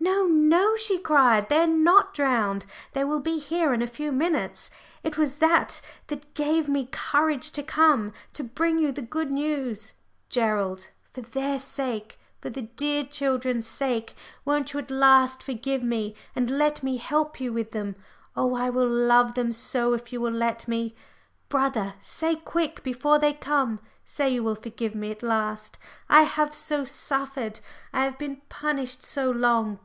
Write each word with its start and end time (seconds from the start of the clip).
"No, 0.00 0.26
no," 0.26 0.76
she 0.76 0.98
cried, 0.98 1.48
"they 1.48 1.60
are 1.60 1.66
not 1.66 2.12
drowned. 2.12 2.66
They 2.92 3.04
will 3.04 3.20
be 3.20 3.38
here 3.38 3.72
in 3.72 3.80
a 3.80 3.86
few 3.86 4.12
minutes. 4.12 4.70
It 5.02 5.16
was 5.16 5.36
that 5.36 5.80
gave 6.34 6.68
me 6.68 6.88
courage 6.92 7.50
to 7.52 7.62
come 7.62 8.12
to 8.34 8.42
bring 8.44 8.78
you 8.78 8.92
the 8.92 9.00
good 9.02 9.30
news. 9.30 9.94
Gerald, 10.28 10.90
for 11.14 11.22
their 11.22 11.58
sake, 11.58 12.18
for 12.42 12.50
the 12.50 12.62
dear 12.62 13.02
children's 13.04 13.66
sake, 13.66 14.12
won't 14.44 14.74
you 14.74 14.80
at 14.80 14.90
last 14.90 15.42
forgive 15.42 15.82
me 15.82 16.14
and 16.36 16.50
let 16.50 16.82
me 16.82 16.98
help 16.98 17.40
you 17.40 17.50
with 17.54 17.70
them? 17.70 17.96
Oh, 18.36 18.54
I 18.54 18.68
will 18.68 18.88
love 18.88 19.34
them 19.34 19.52
so 19.52 19.94
if 19.94 20.12
you 20.12 20.20
will 20.20 20.32
let 20.34 20.68
me. 20.68 20.94
Brother, 21.48 21.94
say 22.02 22.36
quick 22.36 22.82
before 22.82 23.18
they 23.18 23.32
come 23.32 23.80
say 24.04 24.34
you 24.34 24.42
will 24.44 24.54
forgive 24.54 24.94
me 24.94 25.10
at 25.10 25.22
last. 25.22 25.78
I 26.10 26.24
have 26.24 26.52
so 26.54 26.84
suffered, 26.84 27.60
I 27.92 28.04
have 28.04 28.18
been 28.18 28.42
punished 28.50 29.02
so 29.02 29.30
long. 29.30 29.78